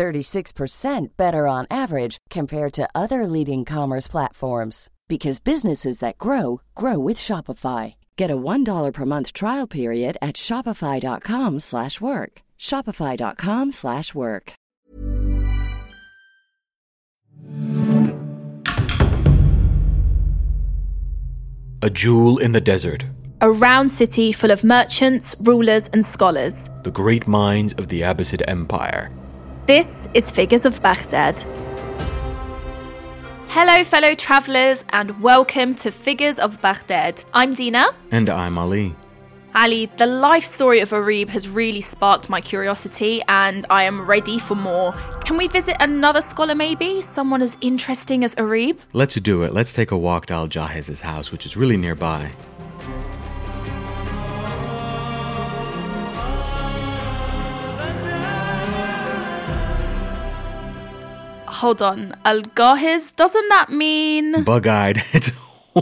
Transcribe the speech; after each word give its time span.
36% 0.00 1.08
better 1.18 1.46
on 1.46 1.66
average 1.70 2.16
compared 2.30 2.72
to 2.72 2.88
other 2.94 3.26
leading 3.26 3.66
commerce 3.66 4.08
platforms 4.08 4.88
because 5.08 5.40
businesses 5.40 5.98
that 5.98 6.16
grow 6.16 6.62
grow 6.74 6.98
with 6.98 7.18
Shopify. 7.18 7.96
Get 8.16 8.30
a 8.30 8.36
$1 8.36 8.92
per 8.94 9.04
month 9.04 9.34
trial 9.34 9.66
period 9.66 10.16
at 10.22 10.36
shopify.com/work. 10.36 12.32
shopify.com/work. 12.58 14.52
A 21.82 21.90
jewel 21.90 22.38
in 22.38 22.52
the 22.52 22.60
desert. 22.72 23.04
A 23.40 23.50
round 23.50 23.90
city 23.90 24.32
full 24.32 24.50
of 24.50 24.62
merchants, 24.62 25.34
rulers, 25.40 25.88
and 25.92 26.04
scholars. 26.04 26.54
The 26.82 26.90
great 26.90 27.26
minds 27.26 27.72
of 27.74 27.88
the 27.88 28.02
Abbasid 28.02 28.42
Empire. 28.46 29.10
This 29.66 30.08
is 30.14 30.30
Figures 30.30 30.64
of 30.64 30.80
Baghdad. 30.82 31.44
Hello, 33.48 33.84
fellow 33.84 34.14
travellers, 34.14 34.84
and 34.90 35.20
welcome 35.20 35.74
to 35.76 35.92
Figures 35.92 36.38
of 36.38 36.60
Baghdad. 36.62 37.22
I'm 37.34 37.54
Deana. 37.54 37.94
And 38.10 38.30
I'm 38.30 38.56
Ali. 38.56 38.96
Ali, 39.54 39.86
the 39.98 40.06
life 40.06 40.44
story 40.44 40.80
of 40.80 40.90
Arib 40.90 41.28
has 41.28 41.48
really 41.48 41.82
sparked 41.82 42.30
my 42.30 42.40
curiosity, 42.40 43.20
and 43.28 43.66
I 43.68 43.84
am 43.84 44.06
ready 44.06 44.38
for 44.38 44.54
more. 44.54 44.92
Can 45.24 45.36
we 45.36 45.46
visit 45.46 45.76
another 45.78 46.22
scholar, 46.22 46.54
maybe? 46.54 47.02
Someone 47.02 47.42
as 47.42 47.56
interesting 47.60 48.24
as 48.24 48.34
Arib? 48.36 48.78
Let's 48.92 49.16
do 49.16 49.42
it. 49.42 49.52
Let's 49.52 49.74
take 49.74 49.90
a 49.90 49.98
walk 49.98 50.26
to 50.26 50.34
Al 50.34 50.48
Jahiz's 50.48 51.02
house, 51.02 51.30
which 51.30 51.44
is 51.44 51.56
really 51.56 51.76
nearby. 51.76 52.32
Hold 61.60 61.82
on. 61.82 62.14
Al 62.24 62.40
Gahiz? 62.40 63.14
Doesn't 63.14 63.48
that 63.50 63.68
mean. 63.70 64.44
Bug 64.44 64.66
eyed. 64.66 65.02
It's 65.12 65.28
a 65.28 65.32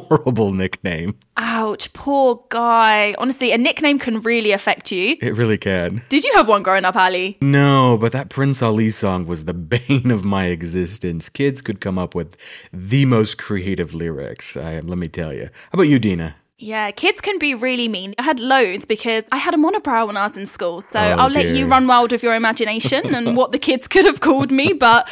horrible 0.01 0.53
nickname. 0.53 1.17
Ouch, 1.37 1.93
poor 1.93 2.45
guy. 2.49 3.15
Honestly, 3.17 3.53
a 3.53 3.59
nickname 3.59 4.01
can 4.01 4.21
really 4.21 4.51
affect 4.51 4.91
you. 4.91 5.17
It 5.23 5.37
really 5.37 5.57
can. 5.57 6.03
Did 6.09 6.25
you 6.25 6.33
have 6.35 6.49
one 6.49 6.65
growing 6.65 6.85
up, 6.85 6.97
Ali? 6.97 7.39
No, 7.41 7.97
but 7.97 8.11
that 8.11 8.29
Prince 8.29 8.61
Ali 8.61 8.91
song 8.91 9.25
was 9.25 9.45
the 9.45 9.55
bane 9.75 10.11
of 10.11 10.25
my 10.25 10.47
existence. 10.47 11.29
Kids 11.29 11.63
could 11.63 11.81
come 11.81 11.97
up 11.97 12.13
with 12.13 12.37
the 12.73 13.05
most 13.05 13.39
creative 13.39 13.95
lyrics, 13.95 14.57
I, 14.57 14.81
let 14.81 14.99
me 14.99 15.07
tell 15.07 15.33
you. 15.33 15.45
How 15.71 15.75
about 15.77 15.83
you, 15.85 16.01
Deana? 16.01 16.35
Yeah, 16.61 16.91
kids 16.91 17.21
can 17.21 17.39
be 17.39 17.55
really 17.55 17.87
mean. 17.87 18.15
I 18.19 18.23
had 18.23 18.41
loads 18.41 18.85
because 18.85 19.29
I 19.31 19.37
had 19.37 19.55
a 19.55 19.57
monobrow 19.57 20.09
when 20.09 20.17
I 20.17 20.25
was 20.25 20.37
in 20.37 20.47
school. 20.47 20.81
So 20.81 20.99
Oh, 20.99 21.13
I'll 21.13 21.31
let 21.31 21.49
you 21.51 21.67
run 21.67 21.87
wild 21.87 22.11
with 22.11 22.25
your 22.25 22.35
imagination 22.35 23.15
and 23.15 23.37
what 23.41 23.53
the 23.53 23.61
kids 23.61 23.87
could 23.87 24.05
have 24.05 24.19
called 24.21 24.51
me. 24.51 24.73
But 24.73 25.09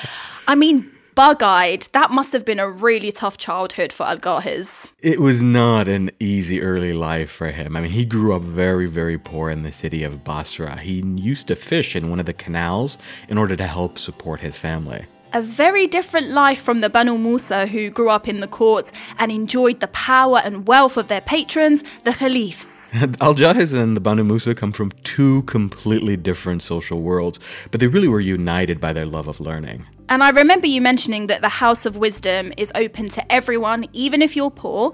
I 0.49 0.57
mean, 0.57 0.91
bug 1.15 1.45
eyed, 1.45 1.87
that 1.93 2.11
must 2.11 2.33
have 2.33 2.45
been 2.45 2.59
a 2.59 2.69
really 2.69 3.13
tough 3.13 3.39
childhood 3.39 3.93
for 3.93 4.05
Al 4.07 4.19
Gahiz. 4.19 4.91
It 5.03 5.21
was 5.21 5.41
not 5.41 5.87
an 5.87 6.11
easy 6.19 6.61
early 6.61 6.93
life 6.93 7.31
for 7.31 7.53
him. 7.53 7.77
I 7.77 7.81
mean, 7.81 7.93
he 7.93 8.05
grew 8.05 8.35
up 8.35 8.43
very, 8.43 8.87
very 8.87 9.17
poor 9.17 9.49
in 9.49 9.63
the 9.63 9.73
city 9.73 10.03
of 10.03 10.25
Basra. 10.25 10.81
He 10.81 11.01
used 11.01 11.47
to 11.47 11.55
fish 11.55 11.95
in 11.95 12.11
one 12.11 12.19
of 12.19 12.27
the 12.27 12.33
canals 12.33 12.99
in 13.29 13.39
order 13.39 13.55
to 13.55 13.69
help 13.69 14.01
support 14.01 14.41
his 14.41 14.59
family. 14.59 15.07
A 15.37 15.43
very 15.43 15.87
different 15.87 16.31
life 16.31 16.63
from 16.63 16.81
the 16.81 16.89
Banu 16.89 17.19
Musa 17.19 17.67
who 17.67 17.91
grew 17.91 18.09
up 18.09 18.27
in 18.27 18.41
the 18.41 18.47
court 18.47 18.91
and 19.19 19.31
enjoyed 19.31 19.81
the 19.81 19.89
power 19.89 20.41
and 20.43 20.67
wealth 20.67 20.97
of 20.97 21.09
their 21.09 21.21
patrons, 21.21 21.85
the 22.05 22.13
Khalifs. 22.13 22.91
Al 23.21 23.35
Jahiz 23.35 23.75
and 23.75 23.95
the 23.95 24.01
Banu 24.01 24.25
Musa 24.25 24.55
come 24.55 24.73
from 24.73 24.93
two 25.05 25.43
completely 25.43 26.17
different 26.17 26.63
social 26.63 27.03
worlds, 27.03 27.39
but 27.71 27.81
they 27.81 27.87
really 27.87 28.09
were 28.09 28.19
united 28.19 28.81
by 28.81 28.95
their 28.95 29.05
love 29.05 29.29
of 29.29 29.39
learning. 29.39 29.85
And 30.09 30.25
I 30.25 30.31
remember 30.31 30.69
you 30.69 30.81
mentioning 30.81 31.27
that 31.27 31.43
the 31.43 31.51
House 31.51 31.85
of 31.85 31.99
Wisdom 31.99 32.55
is 32.57 32.73
open 32.75 33.11
to 33.11 33.31
everyone, 33.31 33.89
even 33.93 34.23
if 34.23 34.37
you're 34.37 34.51
poor. 34.51 34.93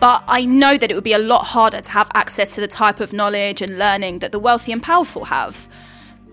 But 0.00 0.24
I 0.26 0.46
know 0.46 0.78
that 0.78 0.90
it 0.90 0.94
would 0.94 1.04
be 1.04 1.12
a 1.12 1.18
lot 1.18 1.44
harder 1.44 1.82
to 1.82 1.90
have 1.90 2.10
access 2.14 2.54
to 2.54 2.62
the 2.62 2.66
type 2.66 2.98
of 2.98 3.12
knowledge 3.12 3.60
and 3.60 3.78
learning 3.78 4.20
that 4.20 4.32
the 4.32 4.38
wealthy 4.38 4.72
and 4.72 4.82
powerful 4.82 5.26
have. 5.26 5.68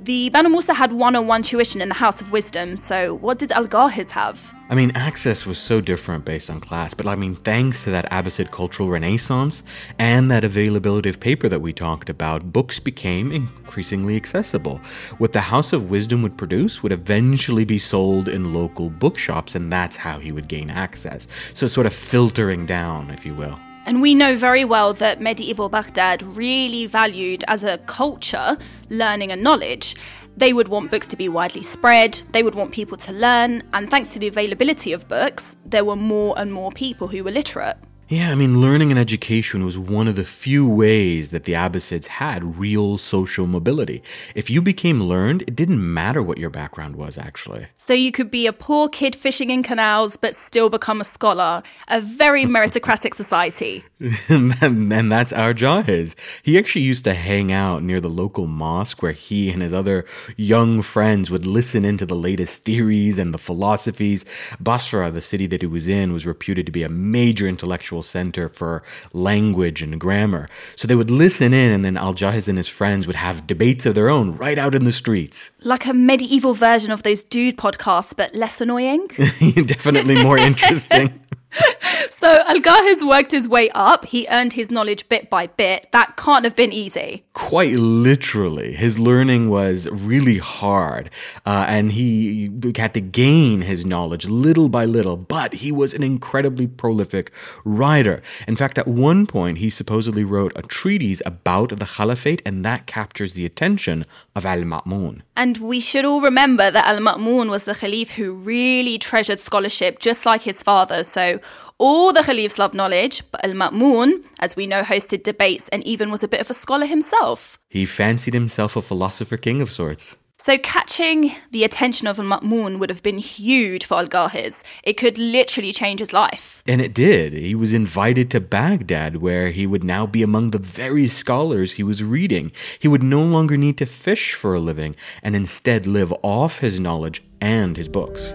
The 0.01 0.29
Banu 0.29 0.47
Musa 0.47 0.73
had 0.73 0.93
one 0.93 1.17
on 1.17 1.27
one 1.27 1.43
tuition 1.43 1.81
in 1.81 1.89
the 1.89 1.95
House 1.95 2.21
of 2.21 2.31
Wisdom, 2.31 2.77
so 2.77 3.15
what 3.15 3.37
did 3.37 3.51
Al 3.51 3.67
Gahiz 3.67 4.11
have? 4.11 4.53
I 4.69 4.75
mean, 4.75 4.91
access 4.95 5.45
was 5.45 5.57
so 5.57 5.81
different 5.81 6.23
based 6.23 6.49
on 6.49 6.61
class, 6.61 6.93
but 6.93 7.05
I 7.05 7.15
mean, 7.15 7.35
thanks 7.35 7.83
to 7.83 7.91
that 7.91 8.09
Abbasid 8.09 8.49
cultural 8.49 8.87
renaissance 8.87 9.61
and 9.97 10.31
that 10.31 10.45
availability 10.45 11.09
of 11.09 11.19
paper 11.19 11.49
that 11.49 11.59
we 11.59 11.73
talked 11.73 12.09
about, 12.09 12.53
books 12.53 12.79
became 12.79 13.33
increasingly 13.33 14.15
accessible. 14.15 14.79
What 15.17 15.33
the 15.33 15.41
House 15.41 15.73
of 15.73 15.89
Wisdom 15.89 16.21
would 16.23 16.37
produce 16.37 16.81
would 16.81 16.93
eventually 16.93 17.65
be 17.65 17.77
sold 17.77 18.29
in 18.29 18.53
local 18.53 18.89
bookshops, 18.89 19.53
and 19.53 19.69
that's 19.69 19.97
how 19.97 20.19
he 20.19 20.31
would 20.31 20.47
gain 20.47 20.69
access. 20.69 21.27
So, 21.53 21.67
sort 21.67 21.87
of 21.87 21.93
filtering 21.93 22.65
down, 22.65 23.09
if 23.09 23.25
you 23.25 23.33
will. 23.33 23.59
And 23.89 24.03
we 24.03 24.13
know 24.13 24.35
very 24.35 24.63
well 24.63 24.93
that 24.93 25.19
medieval 25.19 25.67
Baghdad 25.67 26.21
really 26.21 26.85
valued 26.85 27.43
as 27.47 27.63
a 27.63 27.79
culture 27.79 28.55
learning 28.91 29.31
and 29.31 29.41
knowledge. 29.41 29.95
They 30.37 30.53
would 30.53 30.67
want 30.67 30.91
books 30.91 31.07
to 31.07 31.15
be 31.15 31.27
widely 31.27 31.63
spread, 31.63 32.21
they 32.31 32.43
would 32.43 32.53
want 32.53 32.71
people 32.71 32.97
to 32.97 33.11
learn, 33.11 33.63
and 33.73 33.89
thanks 33.89 34.13
to 34.13 34.19
the 34.19 34.27
availability 34.27 34.93
of 34.93 35.07
books, 35.07 35.55
there 35.65 35.83
were 35.83 35.95
more 35.95 36.37
and 36.37 36.53
more 36.53 36.71
people 36.71 37.07
who 37.07 37.23
were 37.23 37.31
literate. 37.31 37.77
Yeah, 38.11 38.31
I 38.31 38.35
mean, 38.35 38.59
learning 38.59 38.89
and 38.89 38.99
education 38.99 39.63
was 39.63 39.77
one 39.77 40.07
of 40.07 40.15
the 40.15 40.25
few 40.25 40.67
ways 40.67 41.29
that 41.29 41.43
the 41.43 41.53
Abbasids 41.53 42.07
had 42.07 42.57
real 42.57 42.97
social 42.97 43.45
mobility. 43.45 44.01
If 44.33 44.49
you 44.49 44.63
became 44.63 45.03
learned, 45.03 45.43
it 45.43 45.55
didn't 45.55 45.93
matter 45.93 46.23
what 46.23 46.39
your 46.39 46.49
background 46.49 46.95
was, 46.95 47.19
actually. 47.19 47.67
So 47.77 47.93
you 47.93 48.11
could 48.11 48.31
be 48.31 48.47
a 48.47 48.51
poor 48.51 48.89
kid 48.89 49.15
fishing 49.15 49.51
in 49.51 49.61
canals 49.61 50.17
but 50.17 50.35
still 50.35 50.71
become 50.71 50.99
a 50.99 51.03
scholar. 51.03 51.61
A 51.87 52.01
very 52.01 52.45
meritocratic 52.45 53.13
society. 53.13 53.85
and, 54.27 54.55
and 54.91 55.11
that's 55.11 55.31
our 55.31 55.53
Jahiz. 55.53 56.15
He 56.41 56.57
actually 56.57 56.85
used 56.85 57.03
to 57.03 57.13
hang 57.13 57.51
out 57.51 57.83
near 57.83 58.01
the 58.01 58.09
local 58.09 58.47
mosque 58.47 59.03
where 59.03 59.11
he 59.11 59.51
and 59.51 59.61
his 59.61 59.73
other 59.73 60.03
young 60.35 60.81
friends 60.81 61.29
would 61.29 61.45
listen 61.45 61.85
into 61.85 62.07
the 62.07 62.15
latest 62.15 62.63
theories 62.63 63.19
and 63.19 63.35
the 63.35 63.37
philosophies. 63.37 64.25
Basra, 64.59 65.11
the 65.11 65.21
city 65.21 65.45
that 65.45 65.61
he 65.61 65.67
was 65.67 65.87
in, 65.87 66.11
was 66.11 66.25
reputed 66.25 66.65
to 66.65 66.71
be 66.71 66.81
a 66.81 66.89
major 66.89 67.47
intellectual 67.47 67.98
center 68.03 68.49
for 68.49 68.83
language 69.13 69.81
and 69.81 69.99
grammar. 69.99 70.47
So 70.75 70.87
they 70.87 70.95
would 70.95 71.11
listen 71.11 71.53
in, 71.53 71.71
and 71.71 71.83
then 71.83 71.97
Al 71.97 72.13
Jahiz 72.13 72.47
and 72.47 72.57
his 72.57 72.67
friends 72.67 73.07
would 73.07 73.15
have 73.15 73.47
debates 73.47 73.85
of 73.85 73.95
their 73.95 74.09
own 74.09 74.35
right 74.37 74.57
out 74.57 74.75
in 74.75 74.85
the 74.85 74.91
streets. 74.91 75.51
Like 75.63 75.85
a 75.85 75.93
medieval 75.93 76.53
version 76.53 76.91
of 76.91 77.03
those 77.03 77.23
dude 77.23 77.57
podcasts, 77.57 78.15
but 78.15 78.33
less 78.35 78.61
annoying. 78.61 79.07
Definitely 79.65 80.21
more 80.21 80.37
interesting. 80.49 81.19
So 82.11 82.43
Al 82.47 82.59
Gahiz 82.59 83.07
worked 83.07 83.31
his 83.31 83.47
way 83.47 83.69
up. 83.69 84.05
He 84.05 84.27
earned 84.29 84.53
his 84.53 84.69
knowledge 84.69 85.07
bit 85.07 85.29
by 85.29 85.47
bit. 85.47 85.89
That 85.91 86.17
can't 86.17 86.43
have 86.43 86.55
been 86.55 86.73
easy. 86.73 87.23
quite 87.39 87.75
literally 87.75 88.73
his 88.73 88.99
learning 88.99 89.49
was 89.49 89.87
really 89.89 90.39
hard 90.39 91.09
uh, 91.45 91.65
and 91.69 91.93
he 91.93 92.51
had 92.75 92.93
to 92.93 92.99
gain 92.99 93.61
his 93.61 93.85
knowledge 93.85 94.25
little 94.25 94.67
by 94.67 94.83
little 94.83 95.15
but 95.15 95.53
he 95.53 95.71
was 95.71 95.93
an 95.93 96.03
incredibly 96.03 96.67
prolific 96.67 97.31
writer 97.63 98.21
in 98.45 98.57
fact 98.57 98.77
at 98.77 98.85
one 98.89 99.25
point 99.25 99.57
he 99.59 99.69
supposedly 99.69 100.25
wrote 100.25 100.51
a 100.57 100.61
treatise 100.63 101.21
about 101.25 101.69
the 101.79 101.85
caliphate 101.85 102.41
and 102.45 102.65
that 102.65 102.85
captures 102.85 103.35
the 103.35 103.45
attention 103.45 104.03
of 104.35 104.45
al-ma'mun 104.45 105.21
And 105.37 105.55
we 105.57 105.79
should 105.79 106.03
all 106.03 106.19
remember 106.19 106.69
that 106.69 106.85
Al 106.85 106.99
Ma'mun 106.99 107.49
was 107.49 107.63
the 107.63 107.73
Caliph 107.73 108.11
who 108.11 108.33
really 108.33 108.97
treasured 108.97 109.39
scholarship, 109.39 109.99
just 109.99 110.25
like 110.25 110.41
his 110.41 110.61
father. 110.61 111.01
So 111.01 111.38
all 111.77 112.13
the 112.13 112.21
Khalifs 112.21 112.57
love 112.57 112.73
knowledge, 112.73 113.23
but 113.31 113.43
Al 113.43 113.51
Ma'mun, 113.51 114.23
as 114.39 114.55
we 114.55 114.67
know, 114.67 114.83
hosted 114.83 115.23
debates 115.23 115.67
and 115.69 115.83
even 115.85 116.11
was 116.11 116.23
a 116.23 116.27
bit 116.27 116.41
of 116.41 116.49
a 116.49 116.53
scholar 116.53 116.85
himself. 116.85 117.57
he 117.69 117.85
fancied 117.85 118.33
himself 118.33 118.75
a 118.75 118.81
philosopher 118.81 119.37
king 119.37 119.61
of 119.61 119.71
sorts 119.71 120.15
So 120.41 120.57
catching 120.57 121.35
the 121.51 121.65
attention 121.65 122.07
of 122.07 122.17
Al 122.17 122.25
Ma'mun 122.25 122.79
would 122.79 122.89
have 122.89 123.03
been 123.03 123.17
huge 123.17 123.83
for 123.85 123.95
Al 123.95 124.07
Gahiz. 124.07 124.63
It 124.83 124.93
could 124.93 125.17
literally 125.17 125.73
change 125.73 125.99
his 125.99 126.13
life. 126.13 126.63
And 126.65 126.79
it 126.79 126.93
did. 126.93 127.33
He 127.33 127.55
was 127.55 127.73
invited 127.73 128.31
to 128.31 128.39
Baghdad, 128.39 129.17
where 129.17 129.51
he 129.51 129.67
would 129.67 129.83
now 129.83 130.07
be 130.07 130.23
among 130.23 130.51
the 130.51 130.57
very 130.57 131.07
scholars 131.07 131.73
he 131.73 131.83
was 131.83 132.05
reading. 132.17 132.53
He 132.79 132.87
would 132.87 133.03
no 133.03 133.21
longer 133.21 133.57
need 133.57 133.77
to 133.79 133.85
fish 133.85 134.33
for 134.33 134.53
a 134.53 134.61
living 134.61 134.95
and 135.21 135.35
instead 135.35 135.85
live 135.85 136.13
off 136.23 136.59
his 136.59 136.79
knowledge 136.79 137.21
and 137.41 137.75
his 137.75 137.89
books. 137.89 138.33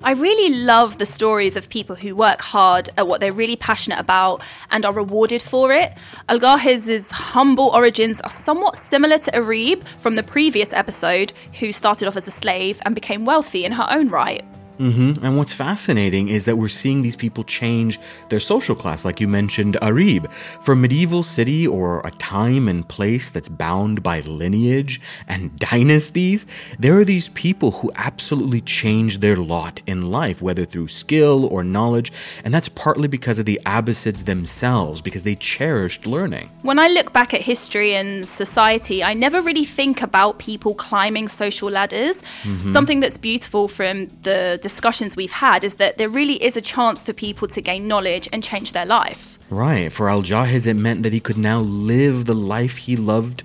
I 0.00 0.12
really 0.12 0.54
love 0.54 0.98
the 0.98 1.06
stories 1.06 1.56
of 1.56 1.68
people 1.68 1.96
who 1.96 2.14
work 2.14 2.40
hard 2.40 2.88
at 2.96 3.08
what 3.08 3.20
they're 3.20 3.32
really 3.32 3.56
passionate 3.56 3.98
about 3.98 4.42
and 4.70 4.86
are 4.86 4.92
rewarded 4.92 5.42
for 5.42 5.72
it. 5.72 5.92
Algahiz's 6.28 7.10
humble 7.10 7.70
origins 7.70 8.20
are 8.20 8.30
somewhat 8.30 8.76
similar 8.76 9.18
to 9.18 9.32
Arib 9.32 9.82
from 9.98 10.14
the 10.14 10.22
previous 10.22 10.72
episode, 10.72 11.32
who 11.58 11.72
started 11.72 12.06
off 12.06 12.16
as 12.16 12.28
a 12.28 12.30
slave 12.30 12.80
and 12.84 12.94
became 12.94 13.24
wealthy 13.24 13.64
in 13.64 13.72
her 13.72 13.88
own 13.90 14.08
right. 14.08 14.44
Mm-hmm. 14.78 15.24
And 15.24 15.36
what's 15.36 15.52
fascinating 15.52 16.28
is 16.28 16.44
that 16.44 16.56
we're 16.56 16.68
seeing 16.68 17.02
these 17.02 17.16
people 17.16 17.44
change 17.44 17.98
their 18.28 18.40
social 18.40 18.74
class, 18.74 19.04
like 19.04 19.20
you 19.20 19.28
mentioned, 19.28 19.76
Arib. 19.82 20.30
For 20.62 20.72
a 20.72 20.76
medieval 20.76 21.22
city 21.22 21.66
or 21.66 22.00
a 22.06 22.10
time 22.12 22.68
and 22.68 22.86
place 22.88 23.30
that's 23.30 23.48
bound 23.48 24.02
by 24.02 24.20
lineage 24.20 25.00
and 25.26 25.56
dynasties, 25.58 26.46
there 26.78 26.96
are 26.98 27.04
these 27.04 27.28
people 27.30 27.72
who 27.72 27.90
absolutely 27.96 28.60
change 28.60 29.18
their 29.18 29.36
lot 29.36 29.80
in 29.86 30.10
life, 30.10 30.40
whether 30.40 30.64
through 30.64 30.88
skill 30.88 31.46
or 31.46 31.64
knowledge. 31.64 32.12
And 32.44 32.54
that's 32.54 32.68
partly 32.68 33.08
because 33.08 33.38
of 33.38 33.46
the 33.46 33.60
Abbasids 33.66 34.24
themselves, 34.24 35.00
because 35.00 35.22
they 35.24 35.34
cherished 35.34 36.06
learning. 36.06 36.50
When 36.62 36.78
I 36.78 36.88
look 36.88 37.12
back 37.12 37.34
at 37.34 37.40
history 37.40 37.94
and 37.94 38.28
society, 38.28 39.02
I 39.02 39.14
never 39.14 39.40
really 39.40 39.64
think 39.64 40.02
about 40.02 40.38
people 40.38 40.74
climbing 40.74 41.28
social 41.28 41.70
ladders. 41.70 42.22
Mm-hmm. 42.42 42.72
Something 42.72 43.00
that's 43.00 43.18
beautiful 43.18 43.68
from 43.68 44.08
the 44.22 44.58
discussions 44.68 45.16
we've 45.16 45.38
had 45.46 45.60
is 45.68 45.74
that 45.82 45.96
there 45.98 46.12
really 46.20 46.38
is 46.48 46.54
a 46.56 46.60
chance 46.74 46.98
for 47.02 47.12
people 47.12 47.46
to 47.48 47.60
gain 47.70 47.82
knowledge 47.92 48.28
and 48.32 48.40
change 48.50 48.68
their 48.72 48.88
life. 48.98 49.38
Right. 49.50 49.90
For 49.96 50.04
Al 50.14 50.22
Jahiz, 50.22 50.66
it 50.66 50.74
meant 50.74 51.02
that 51.04 51.12
he 51.12 51.20
could 51.20 51.38
now 51.38 51.60
live 51.60 52.16
the 52.26 52.34
life 52.56 52.76
he 52.86 52.94
loved 52.96 53.38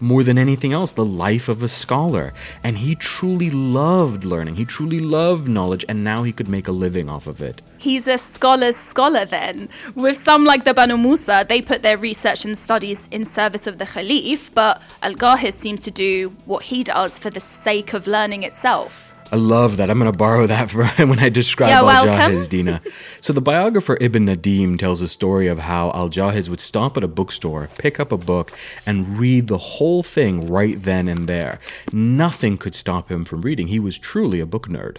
more 0.00 0.22
than 0.22 0.38
anything 0.38 0.72
else, 0.72 0.92
the 0.92 1.04
life 1.04 1.46
of 1.48 1.62
a 1.62 1.68
scholar. 1.68 2.32
And 2.64 2.78
he 2.78 2.94
truly 2.94 3.50
loved 3.50 4.24
learning. 4.24 4.56
He 4.56 4.64
truly 4.64 4.98
loved 4.98 5.46
knowledge, 5.48 5.84
and 5.88 6.02
now 6.02 6.22
he 6.22 6.32
could 6.32 6.48
make 6.48 6.68
a 6.68 6.72
living 6.72 7.08
off 7.10 7.26
of 7.26 7.42
it. 7.42 7.60
He's 7.76 8.06
a 8.08 8.16
scholar's 8.16 8.76
scholar 8.76 9.24
then. 9.26 9.68
With 9.94 10.16
some 10.16 10.44
like 10.44 10.64
the 10.64 10.72
Banu 10.72 10.96
Musa, 10.96 11.44
they 11.46 11.60
put 11.60 11.82
their 11.82 11.98
research 11.98 12.46
and 12.46 12.56
studies 12.56 13.08
in 13.10 13.24
service 13.26 13.66
of 13.66 13.76
the 13.76 13.84
Khalif, 13.84 14.50
but 14.54 14.80
Al 15.02 15.14
Ghahiz 15.14 15.52
seems 15.52 15.82
to 15.82 15.90
do 15.90 16.34
what 16.46 16.62
he 16.64 16.82
does 16.82 17.18
for 17.18 17.30
the 17.30 17.40
sake 17.40 17.92
of 17.92 18.06
learning 18.06 18.42
itself. 18.42 19.14
I 19.32 19.36
love 19.36 19.76
that. 19.76 19.90
I'm 19.90 19.98
going 19.98 20.10
to 20.10 20.16
borrow 20.16 20.46
that 20.46 20.70
for 20.70 20.86
when 21.06 21.18
I 21.20 21.28
describe 21.28 21.70
Al 21.70 22.06
Jahiz, 22.06 22.48
Deana. 22.48 22.80
So, 23.20 23.32
the 23.32 23.40
biographer 23.40 23.96
Ibn 24.00 24.26
Nadim 24.26 24.78
tells 24.78 25.00
a 25.00 25.08
story 25.08 25.46
of 25.46 25.60
how 25.60 25.90
Al 25.92 26.08
Jahiz 26.08 26.48
would 26.48 26.60
stop 26.60 26.96
at 26.96 27.04
a 27.04 27.08
bookstore, 27.08 27.68
pick 27.78 28.00
up 28.00 28.10
a 28.10 28.16
book, 28.16 28.52
and 28.86 29.18
read 29.18 29.46
the 29.46 29.58
whole 29.58 30.02
thing 30.02 30.46
right 30.46 30.82
then 30.82 31.08
and 31.08 31.28
there. 31.28 31.60
Nothing 31.92 32.58
could 32.58 32.74
stop 32.74 33.10
him 33.10 33.24
from 33.24 33.42
reading. 33.42 33.68
He 33.68 33.78
was 33.78 33.98
truly 33.98 34.40
a 34.40 34.46
book 34.46 34.68
nerd. 34.68 34.98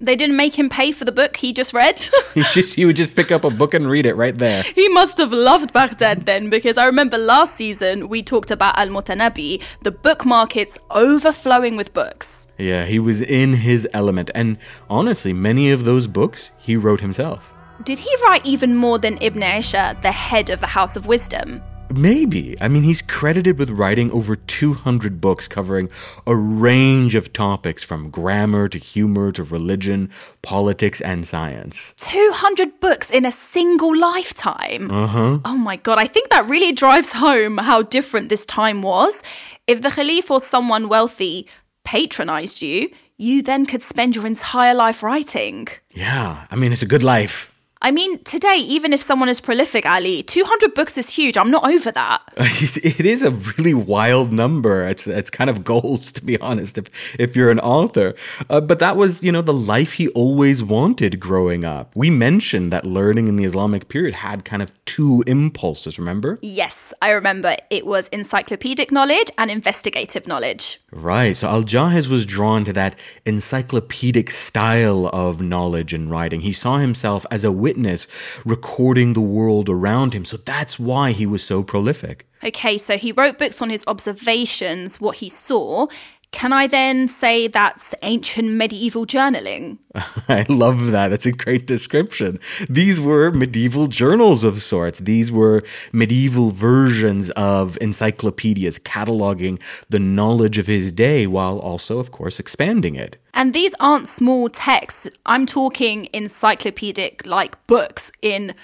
They 0.00 0.14
didn't 0.14 0.36
make 0.36 0.56
him 0.56 0.68
pay 0.68 0.92
for 0.92 1.04
the 1.04 1.12
book 1.12 1.36
he 1.36 1.52
just 1.52 1.72
read. 1.72 2.00
he 2.34 2.42
just 2.52 2.74
he 2.74 2.84
would 2.84 2.96
just 2.96 3.16
pick 3.16 3.32
up 3.32 3.44
a 3.44 3.50
book 3.50 3.74
and 3.74 3.90
read 3.90 4.06
it 4.06 4.14
right 4.14 4.36
there. 4.36 4.62
He 4.62 4.88
must 4.88 5.18
have 5.18 5.32
loved 5.32 5.72
Baghdad 5.72 6.24
then, 6.26 6.50
because 6.50 6.78
I 6.78 6.86
remember 6.86 7.18
last 7.18 7.56
season 7.56 8.08
we 8.08 8.22
talked 8.22 8.50
about 8.50 8.78
Al 8.78 8.88
Mutanabi, 8.88 9.62
the 9.82 9.90
book 9.90 10.24
markets 10.24 10.78
overflowing 10.90 11.76
with 11.76 11.92
books. 11.92 12.47
Yeah, 12.58 12.86
he 12.86 12.98
was 12.98 13.22
in 13.22 13.54
his 13.54 13.88
element, 13.92 14.30
and 14.34 14.58
honestly, 14.90 15.32
many 15.32 15.70
of 15.70 15.84
those 15.84 16.06
books 16.08 16.50
he 16.58 16.76
wrote 16.76 17.00
himself. 17.00 17.50
Did 17.84 18.00
he 18.00 18.14
write 18.24 18.44
even 18.44 18.74
more 18.74 18.98
than 18.98 19.18
Ibn 19.20 19.40
Ishaq, 19.40 20.02
the 20.02 20.10
head 20.10 20.50
of 20.50 20.58
the 20.58 20.66
House 20.66 20.96
of 20.96 21.06
Wisdom? 21.06 21.62
Maybe. 21.94 22.56
I 22.60 22.68
mean, 22.68 22.82
he's 22.82 23.00
credited 23.00 23.58
with 23.58 23.70
writing 23.70 24.10
over 24.10 24.36
200 24.36 25.20
books 25.20 25.48
covering 25.48 25.88
a 26.26 26.36
range 26.36 27.14
of 27.14 27.32
topics 27.32 27.82
from 27.82 28.10
grammar 28.10 28.68
to 28.68 28.78
humor 28.78 29.32
to 29.32 29.42
religion, 29.42 30.10
politics, 30.42 31.00
and 31.00 31.26
science. 31.26 31.94
200 31.98 32.80
books 32.80 33.08
in 33.10 33.24
a 33.24 33.30
single 33.30 33.96
lifetime? 33.96 34.90
Uh 34.90 35.06
huh. 35.06 35.38
Oh 35.44 35.56
my 35.56 35.76
god, 35.76 35.98
I 35.98 36.06
think 36.06 36.28
that 36.28 36.48
really 36.48 36.72
drives 36.72 37.12
home 37.12 37.58
how 37.58 37.82
different 37.82 38.28
this 38.28 38.44
time 38.44 38.82
was. 38.82 39.22
If 39.66 39.80
the 39.82 39.88
Khalif 39.88 40.30
or 40.30 40.42
someone 40.42 40.88
wealthy 40.88 41.46
patronized 41.88 42.60
you, 42.60 42.90
you 43.16 43.40
then 43.40 43.64
could 43.64 43.82
spend 43.82 44.14
your 44.14 44.26
entire 44.26 44.74
life 44.74 45.02
writing. 45.02 45.68
Yeah, 45.94 46.46
I 46.50 46.54
mean, 46.54 46.70
it's 46.70 46.82
a 46.82 46.86
good 46.94 47.02
life. 47.02 47.50
I 47.80 47.92
mean, 47.92 48.18
today, 48.24 48.56
even 48.56 48.92
if 48.92 49.00
someone 49.00 49.28
is 49.28 49.40
prolific, 49.40 49.86
Ali, 49.86 50.24
200 50.24 50.74
books 50.74 50.98
is 50.98 51.10
huge. 51.10 51.36
I'm 51.36 51.50
not 51.50 51.64
over 51.64 51.92
that. 51.92 52.22
It 52.98 53.06
is 53.06 53.22
a 53.22 53.30
really 53.30 53.74
wild 53.74 54.32
number. 54.32 54.84
It's, 54.84 55.06
it's 55.06 55.30
kind 55.30 55.48
of 55.48 55.64
goals, 55.72 56.10
to 56.12 56.24
be 56.24 56.38
honest, 56.40 56.78
if, 56.78 56.86
if 57.18 57.36
you're 57.36 57.50
an 57.50 57.60
author. 57.60 58.14
Uh, 58.50 58.60
but 58.60 58.78
that 58.80 58.96
was, 58.96 59.22
you 59.22 59.30
know, 59.30 59.42
the 59.42 59.52
life 59.54 59.92
he 59.94 60.08
always 60.08 60.62
wanted 60.62 61.20
growing 61.20 61.64
up. 61.64 61.94
We 61.94 62.10
mentioned 62.10 62.72
that 62.72 62.84
learning 62.84 63.28
in 63.28 63.36
the 63.36 63.44
Islamic 63.44 63.88
period 63.88 64.16
had 64.16 64.44
kind 64.44 64.62
of 64.62 64.72
two 64.84 65.22
impulses, 65.26 65.98
remember? 65.98 66.38
Yes, 66.42 66.92
I 67.00 67.10
remember. 67.10 67.56
It 67.70 67.86
was 67.86 68.08
encyclopedic 68.08 68.90
knowledge 68.90 69.30
and 69.38 69.50
investigative 69.50 70.26
knowledge. 70.26 70.80
Right. 70.90 71.36
So 71.36 71.48
Al 71.48 71.62
Jahiz 71.62 72.08
was 72.08 72.24
drawn 72.26 72.64
to 72.64 72.72
that 72.72 72.96
encyclopedic 73.24 74.30
style 74.30 75.06
of 75.12 75.40
knowledge 75.40 75.92
and 75.92 76.10
writing. 76.10 76.40
He 76.40 76.52
saw 76.52 76.78
himself 76.78 77.26
as 77.30 77.44
a 77.44 77.52
witness 77.68 78.06
recording 78.46 79.12
the 79.12 79.20
world 79.20 79.68
around 79.68 80.14
him. 80.14 80.24
So 80.24 80.38
that's 80.38 80.78
why 80.78 81.12
he 81.12 81.26
was 81.26 81.42
so 81.42 81.62
prolific. 81.62 82.26
Okay, 82.42 82.78
so 82.78 82.96
he 82.96 83.12
wrote 83.12 83.36
books 83.36 83.60
on 83.60 83.68
his 83.68 83.84
observations, 83.86 85.00
what 85.02 85.18
he 85.18 85.28
saw, 85.28 85.86
can 86.30 86.52
I 86.52 86.66
then 86.66 87.08
say 87.08 87.48
that's 87.48 87.94
ancient 88.02 88.50
medieval 88.50 89.06
journaling? 89.06 89.78
I 90.28 90.44
love 90.48 90.86
that. 90.86 91.08
That's 91.08 91.26
a 91.26 91.32
great 91.32 91.66
description. 91.66 92.38
These 92.68 93.00
were 93.00 93.30
medieval 93.30 93.86
journals 93.86 94.44
of 94.44 94.62
sorts. 94.62 94.98
These 94.98 95.32
were 95.32 95.62
medieval 95.92 96.50
versions 96.50 97.30
of 97.30 97.78
encyclopedias 97.80 98.78
cataloging 98.78 99.60
the 99.88 99.98
knowledge 99.98 100.58
of 100.58 100.66
his 100.66 100.92
day 100.92 101.26
while 101.26 101.58
also, 101.58 101.98
of 101.98 102.12
course, 102.12 102.38
expanding 102.38 102.94
it. 102.94 103.16
And 103.32 103.54
these 103.54 103.74
aren't 103.80 104.06
small 104.06 104.50
texts. 104.50 105.08
I'm 105.24 105.46
talking 105.46 106.08
encyclopedic 106.12 107.24
like 107.24 107.66
books 107.66 108.12
in 108.20 108.54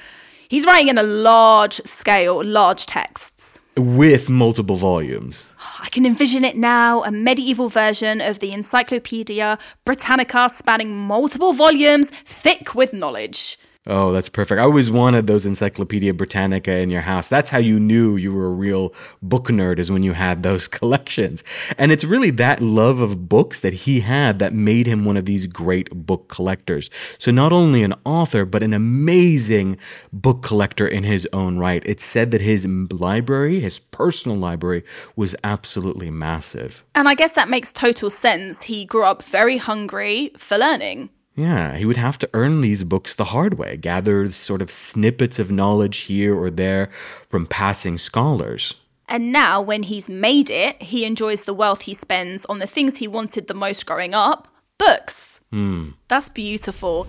he's 0.48 0.66
writing 0.66 0.88
in 0.88 0.98
a 0.98 1.02
large 1.02 1.80
scale, 1.84 2.44
large 2.44 2.86
texts 2.86 3.33
with 3.76 4.28
multiple 4.28 4.76
volumes. 4.76 5.46
I 5.80 5.88
can 5.88 6.06
envision 6.06 6.44
it 6.44 6.56
now 6.56 7.02
a 7.02 7.10
medieval 7.10 7.68
version 7.68 8.20
of 8.20 8.38
the 8.38 8.52
Encyclopedia 8.52 9.58
Britannica 9.84 10.48
spanning 10.48 10.96
multiple 10.96 11.52
volumes, 11.52 12.10
thick 12.24 12.74
with 12.74 12.92
knowledge. 12.92 13.58
Oh, 13.86 14.12
that's 14.12 14.30
perfect. 14.30 14.58
I 14.58 14.64
always 14.64 14.90
wanted 14.90 15.26
those 15.26 15.44
Encyclopedia 15.44 16.14
Britannica 16.14 16.78
in 16.78 16.88
your 16.88 17.02
house. 17.02 17.28
That's 17.28 17.50
how 17.50 17.58
you 17.58 17.78
knew 17.78 18.16
you 18.16 18.32
were 18.32 18.46
a 18.46 18.50
real 18.50 18.94
book 19.20 19.48
nerd, 19.48 19.78
is 19.78 19.90
when 19.90 20.02
you 20.02 20.14
had 20.14 20.42
those 20.42 20.66
collections. 20.78 21.44
And 21.76 21.92
it's 21.92 22.02
really 22.02 22.30
that 22.30 22.62
love 22.62 23.00
of 23.00 23.28
books 23.28 23.60
that 23.60 23.74
he 23.74 24.00
had 24.00 24.38
that 24.38 24.54
made 24.54 24.86
him 24.86 25.04
one 25.04 25.18
of 25.18 25.26
these 25.26 25.46
great 25.46 25.90
book 25.90 26.28
collectors. 26.28 26.88
So, 27.18 27.30
not 27.30 27.52
only 27.52 27.82
an 27.82 27.92
author, 28.06 28.46
but 28.46 28.62
an 28.62 28.72
amazing 28.72 29.76
book 30.14 30.42
collector 30.42 30.88
in 30.88 31.04
his 31.04 31.28
own 31.34 31.58
right. 31.58 31.82
It's 31.84 32.04
said 32.04 32.30
that 32.30 32.40
his 32.40 32.66
library, 32.66 33.60
his 33.60 33.78
personal 33.78 34.38
library, 34.38 34.82
was 35.14 35.36
absolutely 35.44 36.10
massive. 36.10 36.82
And 36.94 37.06
I 37.06 37.14
guess 37.14 37.32
that 37.32 37.50
makes 37.50 37.70
total 37.70 38.08
sense. 38.08 38.62
He 38.62 38.86
grew 38.86 39.04
up 39.04 39.22
very 39.22 39.58
hungry 39.58 40.32
for 40.38 40.56
learning. 40.56 41.10
Yeah, 41.36 41.76
he 41.76 41.84
would 41.84 41.96
have 41.96 42.18
to 42.18 42.30
earn 42.32 42.60
these 42.60 42.84
books 42.84 43.14
the 43.14 43.26
hard 43.26 43.54
way, 43.54 43.76
gather 43.76 44.30
sort 44.30 44.62
of 44.62 44.70
snippets 44.70 45.38
of 45.38 45.50
knowledge 45.50 45.98
here 45.98 46.36
or 46.36 46.50
there 46.50 46.90
from 47.28 47.46
passing 47.46 47.98
scholars. 47.98 48.74
And 49.08 49.32
now, 49.32 49.60
when 49.60 49.82
he's 49.82 50.08
made 50.08 50.48
it, 50.48 50.80
he 50.80 51.04
enjoys 51.04 51.42
the 51.42 51.52
wealth 51.52 51.82
he 51.82 51.94
spends 51.94 52.44
on 52.46 52.58
the 52.58 52.66
things 52.66 52.96
he 52.96 53.08
wanted 53.08 53.48
the 53.48 53.54
most 53.54 53.84
growing 53.84 54.14
up 54.14 54.48
books. 54.78 55.40
Mm. 55.52 55.94
That's 56.08 56.28
beautiful. 56.28 57.06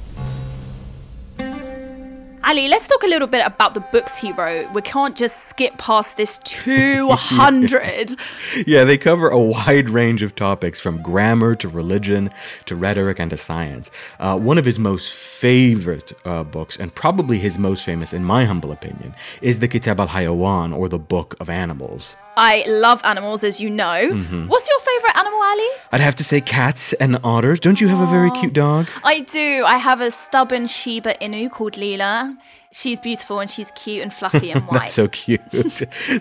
Ali, 2.47 2.67
let's 2.67 2.87
talk 2.87 3.01
a 3.01 3.07
little 3.07 3.27
bit 3.27 3.43
about 3.43 3.73
the 3.73 3.79
books 3.79 4.15
he 4.15 4.31
wrote. 4.31 4.71
We 4.71 4.83
can't 4.83 5.15
just 5.15 5.47
skip 5.47 5.79
past 5.79 6.15
this 6.15 6.37
200. 6.43 8.15
yeah, 8.67 8.83
they 8.83 8.99
cover 8.99 9.29
a 9.29 9.39
wide 9.39 9.89
range 9.89 10.21
of 10.21 10.35
topics 10.35 10.79
from 10.79 11.01
grammar 11.01 11.55
to 11.55 11.67
religion 11.67 12.29
to 12.67 12.75
rhetoric 12.75 13.17
and 13.17 13.31
to 13.31 13.37
science. 13.37 13.89
Uh, 14.19 14.37
one 14.37 14.59
of 14.59 14.65
his 14.65 14.77
most 14.77 15.11
favorite 15.11 16.13
uh, 16.23 16.43
books, 16.43 16.77
and 16.77 16.93
probably 16.93 17.39
his 17.39 17.57
most 17.57 17.83
famous, 17.83 18.13
in 18.13 18.23
my 18.23 18.45
humble 18.45 18.71
opinion, 18.71 19.15
is 19.41 19.57
the 19.57 19.67
Kitab 19.67 19.99
al 19.99 20.09
Hayawan, 20.09 20.71
or 20.77 20.87
the 20.87 20.99
Book 20.99 21.35
of 21.39 21.49
Animals. 21.49 22.15
I 22.37 22.63
love 22.67 23.01
animals, 23.03 23.43
as 23.43 23.59
you 23.61 23.69
know. 23.69 24.09
Mm-hmm. 24.11 24.47
What's 24.47 24.67
your 24.67 24.79
favorite 24.79 25.17
animal, 25.17 25.39
Ali? 25.41 25.69
I'd 25.91 26.01
have 26.01 26.15
to 26.15 26.23
say 26.23 26.41
cats 26.41 26.93
and 26.93 27.17
otters. 27.23 27.59
Don't 27.59 27.79
you 27.79 27.87
have 27.87 27.99
Aww. 27.99 28.07
a 28.07 28.11
very 28.11 28.31
cute 28.31 28.53
dog? 28.53 28.87
I 29.03 29.19
do. 29.21 29.63
I 29.65 29.77
have 29.77 30.01
a 30.01 30.11
stubborn 30.11 30.67
Shiba 30.67 31.15
Inu 31.21 31.49
called 31.51 31.73
Leela. 31.73 32.35
She's 32.77 32.99
beautiful 32.99 33.39
and 33.39 33.49
she's 33.49 33.71
cute 33.71 34.03
and 34.03 34.13
fluffy 34.19 34.51
and 34.51 34.67
white. 34.67 34.79
That's 34.81 34.93
so 34.93 35.07
cute. 35.07 35.41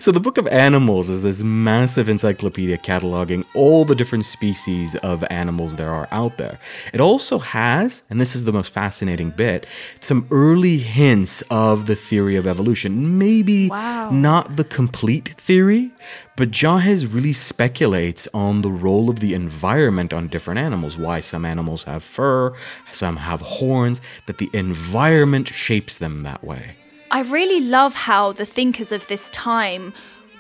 so, 0.00 0.12
the 0.12 0.20
Book 0.20 0.38
of 0.38 0.46
Animals 0.46 1.08
is 1.08 1.23
this 1.23 1.42
massive 1.42 2.08
encyclopedia 2.08 2.78
cataloging 2.78 3.44
all 3.54 3.84
the 3.84 3.96
different 3.96 4.25
species 4.25 4.94
of 4.96 5.25
animals 5.30 5.75
there 5.75 5.90
are 5.90 6.06
out 6.12 6.38
there. 6.38 6.61
It 6.92 7.00
also 7.00 7.38
has, 7.38 8.02
and 8.08 8.20
this 8.20 8.37
is 8.37 8.44
the 8.44 8.52
most 8.52 8.73
fascinating 8.73 9.30
bit, 9.30 9.66
some 9.99 10.28
early 10.30 10.78
hints 10.78 11.42
of 11.50 11.87
the 11.87 11.96
theory 11.96 12.37
of 12.37 12.46
evolution. 12.46 13.18
Maybe 13.18 13.68
Wow. 13.68 14.11
not 14.11 14.54
the 14.56 14.64
complete 14.64 15.34
theory, 15.40 15.90
but 16.37 16.50
Jahiz 16.50 17.12
really 17.12 17.32
speculates 17.32 18.26
on 18.34 18.62
the 18.62 18.70
role 18.70 19.08
of 19.08 19.20
the 19.20 19.34
environment 19.34 20.12
on 20.12 20.28
different 20.28 20.58
animals, 20.58 20.96
why 20.96 21.20
some 21.20 21.44
animals 21.44 21.84
have 21.84 22.02
fur, 22.02 22.52
some 22.92 23.16
have 23.16 23.40
horns, 23.40 24.00
that 24.26 24.38
the 24.38 24.50
environment 24.52 25.49
shapes 25.49 25.96
them 25.99 26.23
that 26.25 26.43
way. 26.44 26.76
I 27.10 27.22
really 27.22 27.60
love 27.60 27.94
how 27.94 28.32
the 28.32 28.46
thinkers 28.46 28.92
of 28.92 29.06
this 29.06 29.30
time 29.30 29.92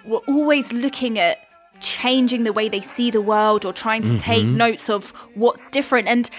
were 0.04 0.22
always 0.28 0.72
looking 0.72 1.18
at 1.18 1.38
changing 1.80 2.44
the 2.44 2.52
way 2.52 2.68
they 2.68 2.80
see 2.80 3.10
the 3.10 3.20
world 3.20 3.64
or 3.64 3.72
trying 3.72 4.02
to 4.02 4.18
take 4.18 4.44
mm-hmm. 4.44 4.56
notes 4.56 4.88
of 4.88 5.10
what's 5.34 5.70
different. 5.70 6.08
And 6.08 6.30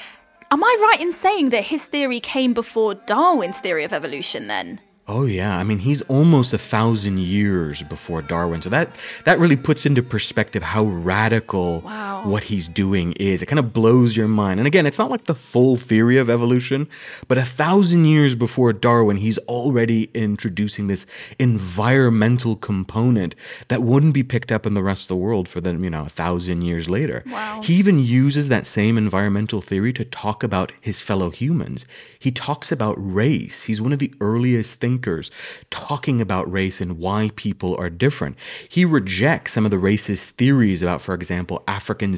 am 0.51 0.63
I 0.63 0.77
right 0.81 1.01
in 1.01 1.13
saying 1.13 1.50
that 1.50 1.63
his 1.63 1.86
theory 1.86 2.19
came 2.19 2.53
before 2.53 2.95
Darwin's 2.95 3.60
theory 3.60 3.84
of 3.84 3.93
evolution 3.93 4.48
then? 4.48 4.81
Oh 5.07 5.25
yeah, 5.25 5.57
I 5.57 5.63
mean 5.63 5.77
he's 5.77 6.01
almost 6.03 6.51
a 6.51 6.57
thousand 6.57 7.19
years 7.19 7.84
before 7.84 8.24
Darwin, 8.24 8.63
so 8.63 8.69
that 8.69 8.95
that 9.25 9.38
really 9.38 9.55
puts 9.55 9.86
into 9.86 10.01
perspective 10.01 10.63
how 10.63 10.86
radical 10.86 11.81
Wow. 11.81 12.14
What 12.25 12.46
he's 12.46 12.67
doing 12.67 13.13
is. 13.13 13.41
It 13.41 13.46
kind 13.46 13.60
of 13.60 13.72
blows 13.72 14.17
your 14.17 14.27
mind. 14.27 14.60
And 14.60 14.67
again, 14.67 14.86
it's 14.86 14.98
not 14.98 15.12
like 15.12 15.25
the 15.25 15.36
full 15.36 15.77
theory 15.77 16.17
of 16.17 16.29
evolution, 16.29 16.89
but 17.27 17.38
a 17.38 17.46
thousand 17.46 18.05
years 18.05 18.36
before 18.36 18.74
Darwin, 18.74 19.17
he's 19.17 19.38
already 19.39 20.10
introducing 20.13 20.88
this 20.88 21.05
environmental 21.39 22.55
component 22.55 23.36
that 23.67 23.84
wouldn't 23.84 24.13
be 24.13 24.24
picked 24.24 24.51
up 24.51 24.65
in 24.65 24.74
the 24.74 24.84
rest 24.84 25.03
of 25.03 25.08
the 25.10 25.15
world 25.15 25.48
for 25.48 25.62
them, 25.62 25.84
you 25.84 25.89
know 25.89 26.05
a 26.05 26.10
thousand 26.10 26.63
years 26.63 26.89
later. 26.89 27.24
Wow. 27.27 27.62
He 27.62 27.75
even 27.75 28.03
uses 28.03 28.50
that 28.50 28.65
same 28.65 28.98
environmental 28.98 29.62
theory 29.62 29.94
to 29.94 30.05
talk 30.05 30.44
about 30.44 30.72
his 30.82 31.01
fellow 31.01 31.29
humans. 31.29 31.86
He 32.17 32.32
talks 32.32 32.72
about 32.72 32.96
race. 32.98 33.63
He's 33.63 33.82
one 33.82 33.94
of 33.94 34.00
the 34.00 34.13
earliest 34.20 34.75
thinkers 34.75 35.29
talking 35.70 36.20
about 36.22 36.51
race 36.51 36.82
and 36.82 36.98
why 36.98 37.32
people 37.36 37.75
are 37.77 37.89
different. 37.89 38.36
He 38.67 38.84
rejects 38.84 39.53
some 39.53 39.65
of 39.65 39.72
the 39.72 39.77
racist 39.77 40.32
theories 40.32 40.82
about, 40.82 41.01
for 41.01 41.13
example, 41.13 41.63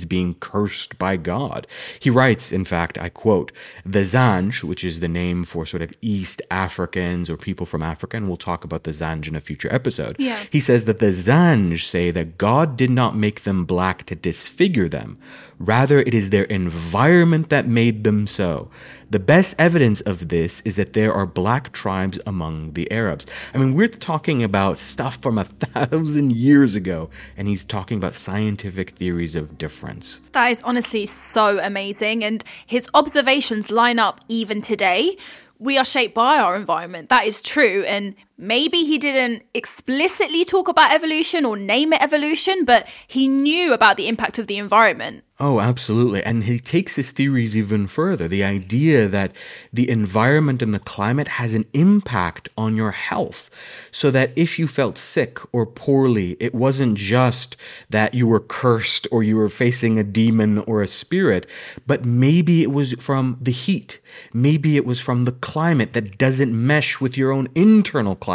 Being 0.05 0.35
cursed 0.35 0.97
by 0.97 1.17
God. 1.17 1.67
He 1.99 2.09
writes, 2.09 2.51
in 2.51 2.65
fact, 2.65 2.97
I 2.97 3.09
quote, 3.09 3.51
the 3.85 3.99
Zanj, 3.99 4.63
which 4.63 4.83
is 4.83 4.99
the 4.99 5.07
name 5.07 5.43
for 5.43 5.65
sort 5.65 5.81
of 5.81 5.93
East 6.01 6.41
Africans 6.51 7.29
or 7.29 7.37
people 7.37 7.65
from 7.65 7.83
Africa, 7.83 8.17
and 8.17 8.27
we'll 8.27 8.37
talk 8.37 8.63
about 8.63 8.83
the 8.83 8.91
Zanj 8.91 9.27
in 9.27 9.35
a 9.35 9.41
future 9.41 9.73
episode. 9.73 10.15
Yeah. 10.19 10.43
He 10.49 10.59
says 10.59 10.85
that 10.85 10.99
the 10.99 11.07
Zanj 11.07 11.83
say 11.83 12.11
that 12.11 12.37
God 12.37 12.77
did 12.77 12.89
not 12.89 13.15
make 13.15 13.43
them 13.43 13.65
black 13.65 14.05
to 14.05 14.15
disfigure 14.15 14.89
them. 14.89 15.17
Rather, 15.59 15.99
it 15.99 16.13
is 16.13 16.29
their 16.29 16.43
environment 16.43 17.49
that 17.49 17.67
made 17.67 18.03
them 18.03 18.27
so. 18.27 18.69
The 19.09 19.19
best 19.19 19.55
evidence 19.57 20.01
of 20.01 20.27
this 20.27 20.61
is 20.65 20.75
that 20.75 20.91
there 20.91 21.13
are 21.13 21.25
black 21.25 21.71
tribes 21.71 22.19
among 22.25 22.73
the 22.73 22.91
Arabs. 22.91 23.25
I 23.53 23.57
mean, 23.57 23.73
we're 23.73 23.87
talking 23.87 24.43
about 24.43 24.77
stuff 24.77 25.17
from 25.21 25.37
a 25.37 25.45
thousand 25.45 26.33
years 26.33 26.75
ago, 26.75 27.09
and 27.37 27.47
he's 27.47 27.63
talking 27.63 27.97
about 27.97 28.15
scientific 28.15 28.91
theories 28.91 29.33
of 29.33 29.57
difference. 29.57 30.19
That 30.33 30.47
is 30.51 30.61
honestly 30.63 31.05
so 31.05 31.57
amazing. 31.59 32.21
And 32.23 32.43
his 32.65 32.89
observations 32.93 33.71
line 33.71 33.97
up 33.97 34.19
even 34.27 34.59
today. 34.59 35.15
We 35.57 35.77
are 35.77 35.85
shaped 35.85 36.13
by 36.13 36.39
our 36.39 36.55
environment. 36.55 37.07
That 37.07 37.25
is 37.25 37.41
true. 37.41 37.83
And 37.87 38.13
maybe 38.37 38.83
he 38.83 38.97
didn't 38.97 39.43
explicitly 39.53 40.45
talk 40.45 40.67
about 40.67 40.91
evolution 40.91 41.45
or 41.45 41.57
name 41.57 41.93
it 41.93 42.01
evolution, 42.01 42.65
but 42.65 42.87
he 43.07 43.27
knew 43.27 43.73
about 43.73 43.97
the 43.97 44.07
impact 44.07 44.37
of 44.37 44.47
the 44.47 44.57
environment. 44.57 45.23
Oh, 45.39 45.59
absolutely. 45.59 46.23
And 46.23 46.45
he 46.45 46.59
takes 46.59 46.95
his 46.95 47.11
theories 47.11 47.55
even 47.55 47.87
further. 47.87 48.27
The 48.27 48.43
idea 48.43 49.07
that 49.07 49.33
the 49.71 49.87
environment 49.87 50.63
and 50.63 50.73
the 50.73 50.79
climate 50.79 51.27
has 51.27 51.53
an 51.53 51.65
impact 51.73 52.49
on 52.57 52.75
your 52.75 52.89
health. 52.89 53.51
So 53.91 54.09
that 54.09 54.31
if 54.35 54.57
you 54.57 54.67
felt 54.67 54.97
sick 54.97 55.39
or 55.53 55.67
poorly, 55.67 56.37
it 56.39 56.55
wasn't 56.55 56.97
just 56.97 57.55
that 57.87 58.15
you 58.15 58.25
were 58.25 58.39
cursed 58.39 59.07
or 59.11 59.21
you 59.21 59.35
were 59.35 59.49
facing 59.49 59.99
a 59.99 60.03
demon 60.03 60.57
or 60.59 60.81
a 60.81 60.87
spirit, 60.87 61.45
but 61.85 62.03
maybe 62.03 62.63
it 62.63 62.71
was 62.71 62.93
from 62.93 63.37
the 63.39 63.51
heat. 63.51 63.99
Maybe 64.33 64.75
it 64.75 64.87
was 64.87 64.99
from 64.99 65.25
the 65.25 65.33
climate 65.33 65.93
that 65.93 66.17
doesn't 66.17 66.51
mesh 66.51 66.99
with 66.99 67.15
your 67.15 67.31
own 67.31 67.47
internal 67.53 68.15
climate. 68.15 68.26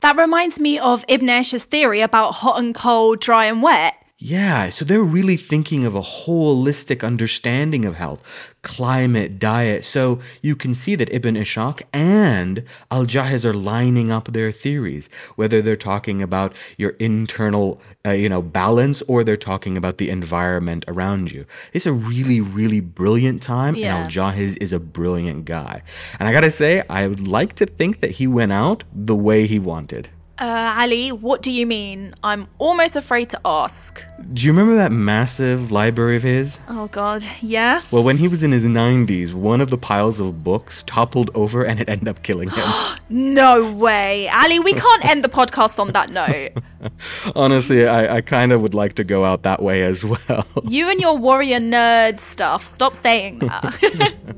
That 0.00 0.16
reminds 0.16 0.58
me 0.60 0.78
of 0.78 1.04
Ibn 1.08 1.28
Ishaq's 1.28 1.64
theory 1.64 2.00
about 2.00 2.32
hot 2.32 2.58
and 2.58 2.74
cold, 2.74 3.20
dry 3.20 3.46
and 3.46 3.62
wet. 3.62 3.94
Yeah, 4.24 4.70
so 4.70 4.84
they're 4.84 5.02
really 5.02 5.36
thinking 5.36 5.84
of 5.84 5.96
a 5.96 6.00
holistic 6.00 7.02
understanding 7.04 7.84
of 7.84 7.96
health, 7.96 8.22
climate, 8.62 9.40
diet. 9.40 9.84
So 9.84 10.20
you 10.40 10.54
can 10.54 10.74
see 10.76 10.94
that 10.94 11.12
Ibn 11.12 11.34
Ishaq 11.34 11.82
and 11.92 12.62
Al 12.92 13.04
Jahiz 13.04 13.44
are 13.44 13.52
lining 13.52 14.12
up 14.12 14.32
their 14.32 14.52
theories, 14.52 15.10
whether 15.34 15.60
they're 15.60 15.74
talking 15.74 16.22
about 16.22 16.54
your 16.76 16.90
internal, 17.00 17.80
uh, 18.06 18.10
you 18.10 18.28
know, 18.28 18.42
balance 18.42 19.02
or 19.08 19.24
they're 19.24 19.36
talking 19.36 19.76
about 19.76 19.98
the 19.98 20.08
environment 20.08 20.84
around 20.86 21.32
you. 21.32 21.44
It's 21.72 21.86
a 21.86 21.92
really, 21.92 22.40
really 22.40 22.78
brilliant 22.78 23.42
time, 23.42 23.74
Yeah. 23.74 24.04
and 24.04 24.04
Al 24.04 24.08
Jahiz 24.08 24.56
is 24.60 24.72
a 24.72 24.78
brilliant 24.78 25.46
guy. 25.46 25.82
And 26.20 26.28
I 26.28 26.32
gotta 26.32 26.52
say, 26.52 26.84
I 26.88 27.08
would 27.08 27.26
like 27.26 27.54
to 27.56 27.66
think 27.66 28.00
that 28.02 28.12
he 28.12 28.28
went 28.28 28.52
out 28.52 28.84
the 28.94 29.16
way 29.16 29.48
he 29.48 29.58
wanted. 29.58 30.10
Uh, 30.42 30.74
Ali, 30.76 31.12
what 31.12 31.40
do 31.40 31.52
you 31.52 31.64
mean? 31.64 32.16
I'm 32.24 32.48
almost 32.58 32.96
afraid 32.96 33.30
to 33.30 33.40
ask. 33.44 34.02
Do 34.34 34.44
you 34.44 34.50
remember 34.50 34.74
that 34.74 34.90
massive 34.90 35.70
library 35.70 36.16
of 36.16 36.24
his? 36.24 36.58
Oh, 36.68 36.88
God. 36.88 37.24
Yeah? 37.40 37.80
Well, 37.92 38.02
when 38.02 38.16
he 38.16 38.26
was 38.26 38.42
in 38.42 38.50
his 38.50 38.64
90s, 38.66 39.32
one 39.34 39.60
of 39.60 39.70
the 39.70 39.78
piles 39.78 40.18
of 40.18 40.42
books 40.42 40.82
toppled 40.84 41.30
over 41.36 41.62
and 41.62 41.78
it 41.78 41.88
ended 41.88 42.08
up 42.08 42.24
killing 42.24 42.50
him. 42.50 42.68
No 43.08 43.70
way. 43.70 44.26
Ali, 44.30 44.58
we 44.58 44.72
can't 44.72 45.04
end 45.04 45.22
the 45.22 45.28
podcast 45.28 45.78
on 45.78 45.92
that 45.92 46.08
note. 46.08 46.52
Honestly, 47.34 47.86
I, 47.86 48.16
I 48.16 48.20
kind 48.22 48.52
of 48.52 48.62
would 48.62 48.72
like 48.72 48.94
to 48.94 49.04
go 49.04 49.22
out 49.26 49.42
that 49.42 49.60
way 49.60 49.82
as 49.82 50.02
well. 50.02 50.46
You 50.64 50.88
and 50.88 50.98
your 50.98 51.18
warrior 51.18 51.60
nerd 51.60 52.20
stuff. 52.20 52.64
Stop 52.64 52.96
saying 52.96 53.40
that. 53.40 54.14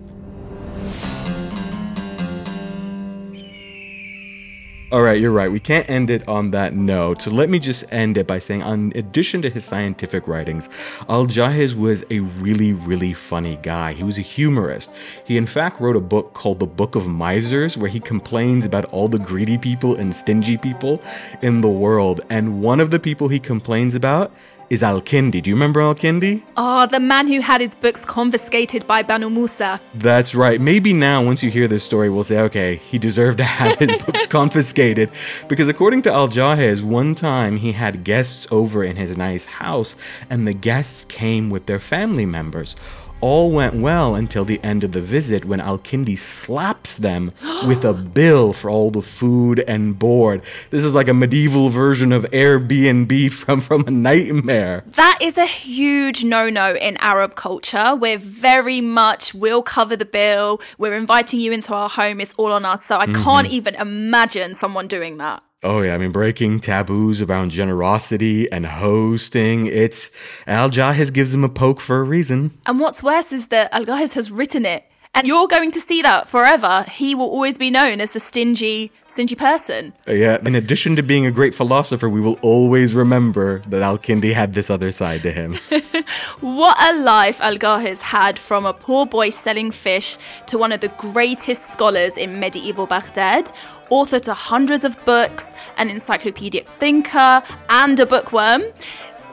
All 4.95 5.03
right, 5.03 5.21
you're 5.21 5.33
right. 5.33 5.51
We 5.51 5.59
can't 5.59 5.91
end 5.91 6.09
it 6.09 6.23
on 6.29 6.53
that 6.53 6.77
note. 6.77 7.23
So 7.23 7.33
let 7.33 7.51
me 7.51 7.59
just 7.59 7.85
end 7.91 8.17
it 8.17 8.29
by 8.29 8.39
saying, 8.39 8.61
in 8.61 8.93
addition 8.95 9.43
to 9.43 9.51
his 9.51 9.65
scientific 9.65 10.29
writings, 10.29 10.69
Al 11.09 11.27
Jahiz 11.27 11.75
was 11.75 12.05
a 12.13 12.21
really, 12.21 12.75
really 12.75 13.13
funny 13.13 13.59
guy. 13.61 13.95
He 13.95 14.05
was 14.05 14.19
a 14.19 14.21
humorist. 14.21 14.93
He, 15.25 15.37
in 15.37 15.47
fact, 15.47 15.81
wrote 15.81 15.97
a 15.97 16.01
book 16.01 16.35
called 16.35 16.61
The 16.61 16.67
Book 16.67 16.95
of 16.95 17.09
Misers, 17.09 17.77
where 17.77 17.91
he 17.91 17.99
complains 17.99 18.65
about 18.65 18.85
all 18.93 19.09
the 19.09 19.19
greedy 19.19 19.59
people 19.59 19.97
and 19.97 20.15
stingy 20.15 20.57
people 20.57 21.03
in 21.43 21.61
the 21.61 21.69
world. 21.69 22.21
And 22.31 22.63
one 22.63 22.79
of 22.79 22.93
the 22.93 23.01
people 23.01 23.27
he 23.27 23.41
complains 23.41 23.97
about 23.97 24.31
is 24.71 24.83
Al 24.83 25.01
Kindi. 25.01 25.43
Do 25.43 25.51
you 25.51 25.57
remember 25.57 25.81
Al 25.81 25.95
Kindi? 25.95 26.43
oh, 26.57 26.63
ah, 26.65 26.87
the 26.87 27.01
man 27.01 27.27
who 27.27 27.41
had 27.41 27.61
his 27.61 27.75
books 27.75 28.05
confiscated 28.05 28.87
by 28.87 29.03
Banu 29.03 29.31
Musa. 29.31 29.81
That's 29.95 30.35
right. 30.35 30.61
Maybe 30.61 30.93
now, 30.93 31.23
once 31.23 31.43
you 31.43 31.51
hear 31.51 31.69
this 31.69 31.85
story, 31.85 32.11
we'll 32.11 32.25
say, 32.25 32.39
okay, 32.41 32.77
he 32.77 32.99
deserved 32.99 33.39
to 33.39 33.45
have 33.45 33.79
his 33.79 34.03
books 34.07 34.27
confiscated. 34.27 35.11
Because 35.49 35.69
according 35.69 36.03
to 36.03 36.13
Al 36.13 36.29
Jahiz, 36.29 36.83
one 36.83 37.15
time 37.15 37.57
he 37.57 37.73
had 37.73 38.05
guests 38.05 38.47
over 38.51 38.83
in 38.83 38.97
his 38.97 39.17
nice 39.17 39.45
house, 39.45 39.95
and 40.31 40.47
the 40.47 40.55
guests 40.55 41.05
came 41.07 41.51
with 41.51 41.67
their 41.67 41.81
family 41.81 42.27
members. 42.27 42.77
All 43.25 43.51
went 43.51 43.77
well 43.77 44.15
until 44.15 44.45
the 44.45 44.63
end 44.63 44.85
of 44.85 44.93
the 44.93 45.01
visit 45.01 45.47
when 45.47 45.59
Al 45.59 45.79
Kindi 45.79 46.15
slaps 46.19 46.99
them 46.99 47.33
with 47.67 47.83
a 47.83 47.95
bill 48.19 48.53
for 48.53 48.69
all 48.69 48.91
the 48.91 49.01
food 49.01 49.61
and 49.61 49.99
board. 49.99 50.43
This 50.69 50.85
is 50.85 50.93
like 50.93 51.09
a 51.09 51.15
medieval 51.15 51.71
version 51.71 52.13
of 52.13 52.25
Airbnb 52.25 53.33
from, 53.33 53.63
from 53.63 53.87
a 53.87 53.91
nightmare. 53.91 54.85
That 54.89 55.17
is 55.23 55.39
a 55.39 55.47
huge 55.47 56.23
no 56.23 56.51
no 56.51 56.75
in 56.75 56.99
Arab 56.99 57.35
culture. 57.35 57.95
We're 57.95 58.19
very 58.19 58.83
much, 58.83 59.33
we'll 59.33 59.63
cover 59.63 59.97
the 59.97 60.05
bill. 60.05 60.61
We're 60.77 60.93
inviting 60.93 61.41
you 61.41 61.51
into 61.51 61.73
our 61.73 61.89
home. 61.89 62.21
It's 62.21 62.35
all 62.35 62.53
on 62.53 62.67
us. 62.67 62.85
So 62.85 62.99
I 62.99 63.07
mm-hmm. 63.07 63.23
can't 63.23 63.47
even 63.47 63.75
imagine 63.77 64.55
someone 64.55 64.87
doing 64.87 65.17
that. 65.17 65.43
Oh 65.65 65.81
yeah, 65.81 65.95
I 65.95 65.99
mean 65.99 66.13
breaking 66.13 66.61
taboos 66.61 67.23
around 67.23 67.51
generosity 67.51 68.53
and 68.53 68.67
hosting. 68.67 69.65
It's 69.65 70.11
Al 70.47 70.69
Jahiz 70.69 71.11
gives 71.11 71.33
him 71.33 71.43
a 71.43 71.49
poke 71.49 71.81
for 71.81 72.01
a 72.01 72.03
reason. 72.05 72.51
And 72.67 72.79
what's 72.79 73.03
worse 73.03 73.33
is 73.33 73.47
that 73.47 73.73
Al 73.73 73.87
Ghiz 73.87 74.13
has 74.13 74.31
written 74.31 74.67
it 74.67 74.85
And 75.17 75.29
you're 75.29 75.47
going 75.47 75.71
to 75.71 75.81
see 75.81 76.03
that 76.03 76.29
forever. 76.29 76.85
He 76.91 77.15
will 77.15 77.29
always 77.29 77.57
be 77.57 77.71
known 77.71 78.01
as 78.01 78.11
the 78.11 78.19
stingy, 78.19 78.91
stingy 79.07 79.37
person. 79.37 79.93
Uh, 80.09 80.13
yeah, 80.13 80.39
in 80.45 80.57
addition 80.57 80.97
to 80.97 81.05
being 81.05 81.25
a 81.25 81.31
great 81.31 81.55
philosopher, 81.55 82.09
we 82.09 82.21
will 82.21 82.37
always 82.43 82.95
remember 82.95 83.63
that 83.69 83.81
Al 83.81 83.97
Kindi 83.97 84.35
had 84.35 84.55
this 84.55 84.71
other 84.71 84.91
side 84.91 85.23
to 85.23 85.31
him. 85.31 85.55
what 86.41 86.77
a 86.83 86.99
life 86.99 87.39
Algahis 87.39 88.01
had 88.01 88.41
from 88.41 88.67
a 88.67 88.73
poor 88.73 89.07
boy 89.07 89.31
selling 89.31 89.71
fish 89.71 90.19
to 90.47 90.59
one 90.59 90.73
of 90.73 90.81
the 90.81 90.89
greatest 90.99 91.73
scholars 91.73 92.17
in 92.19 92.41
medieval 92.41 92.87
Baghdad, 92.87 93.53
author 93.91 94.19
to 94.19 94.35
hundreds 94.35 94.83
of 94.83 95.03
books, 95.05 95.54
an 95.77 95.91
encyclopedic 95.91 96.69
thinker, 96.81 97.43
and 97.69 97.99
a 98.01 98.07
bookworm 98.07 98.63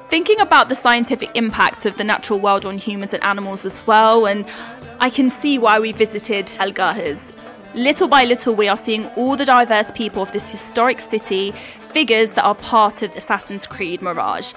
thinking 0.10 0.41
about 0.41 0.67
the 0.67 0.75
scientific 0.75 1.31
impact 1.36 1.86
of 1.86 1.95
the 1.95 2.03
natural 2.03 2.38
world 2.38 2.65
on 2.65 2.77
humans 2.77 3.13
and 3.13 3.24
animals 3.24 3.63
as 3.63 3.88
well, 3.88 4.25
and 4.25 4.45
I 5.00 5.10
can 5.10 5.29
see 5.29 5.57
why 5.57 5.79
we 5.79 5.93
visited 5.93 6.48
Algahis. 6.60 7.31
Little 7.74 8.10
by 8.10 8.25
little, 8.25 8.53
we 8.53 8.67
are 8.67 8.75
seeing 8.75 9.05
all 9.15 9.38
the 9.38 9.45
diverse 9.45 9.89
people 9.91 10.21
of 10.21 10.33
this 10.33 10.50
historic 10.50 11.00
city, 11.00 11.51
figures 11.93 12.33
that 12.33 12.43
are 12.43 12.55
part 12.55 13.01
of 13.01 13.15
Assassin's 13.15 13.65
Creed 13.65 14.01
Mirage. 14.01 14.53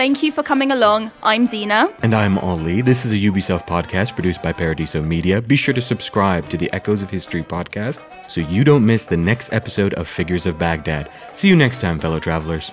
Thank 0.00 0.22
you 0.22 0.32
for 0.32 0.42
coming 0.42 0.72
along. 0.72 1.12
I'm 1.22 1.46
Deana. 1.46 1.92
And 2.02 2.14
I'm 2.14 2.38
Ali. 2.38 2.80
This 2.80 3.04
is 3.04 3.12
a 3.12 3.16
Ubisoft 3.16 3.66
podcast 3.66 4.14
produced 4.14 4.42
by 4.42 4.50
Paradiso 4.50 5.02
Media. 5.02 5.42
Be 5.42 5.56
sure 5.56 5.74
to 5.74 5.82
subscribe 5.82 6.48
to 6.48 6.56
the 6.56 6.72
Echoes 6.72 7.02
of 7.02 7.10
History 7.10 7.42
podcast 7.42 8.00
so 8.26 8.40
you 8.40 8.64
don't 8.64 8.86
miss 8.86 9.04
the 9.04 9.18
next 9.18 9.52
episode 9.52 9.92
of 9.92 10.08
Figures 10.08 10.46
of 10.46 10.58
Baghdad. 10.58 11.10
See 11.34 11.48
you 11.48 11.54
next 11.54 11.82
time, 11.82 12.00
fellow 12.00 12.18
travelers. 12.18 12.72